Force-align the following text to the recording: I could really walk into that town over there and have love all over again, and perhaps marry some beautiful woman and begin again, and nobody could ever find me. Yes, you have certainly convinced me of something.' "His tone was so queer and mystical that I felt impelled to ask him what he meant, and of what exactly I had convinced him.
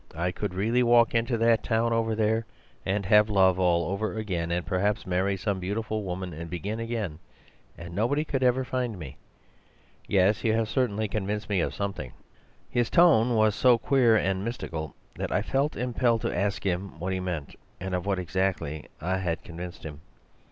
I 0.15 0.31
could 0.31 0.55
really 0.55 0.81
walk 0.81 1.13
into 1.13 1.37
that 1.37 1.61
town 1.61 1.93
over 1.93 2.15
there 2.15 2.47
and 2.87 3.05
have 3.05 3.29
love 3.29 3.59
all 3.59 3.87
over 3.91 4.17
again, 4.17 4.49
and 4.49 4.65
perhaps 4.65 5.05
marry 5.05 5.37
some 5.37 5.59
beautiful 5.59 6.01
woman 6.01 6.33
and 6.33 6.49
begin 6.49 6.79
again, 6.79 7.19
and 7.77 7.93
nobody 7.93 8.25
could 8.25 8.41
ever 8.41 8.63
find 8.63 8.97
me. 8.97 9.17
Yes, 10.07 10.43
you 10.43 10.53
have 10.53 10.67
certainly 10.69 11.07
convinced 11.07 11.49
me 11.49 11.59
of 11.59 11.75
something.' 11.75 12.13
"His 12.67 12.89
tone 12.89 13.35
was 13.35 13.53
so 13.53 13.77
queer 13.77 14.15
and 14.17 14.43
mystical 14.43 14.95
that 15.19 15.31
I 15.31 15.43
felt 15.43 15.75
impelled 15.77 16.21
to 16.21 16.35
ask 16.35 16.65
him 16.65 16.99
what 16.99 17.13
he 17.13 17.19
meant, 17.19 17.55
and 17.79 17.93
of 17.93 18.07
what 18.07 18.17
exactly 18.17 18.87
I 18.99 19.17
had 19.19 19.43
convinced 19.43 19.83
him. 19.85 20.01